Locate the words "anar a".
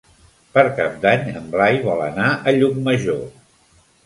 2.09-2.55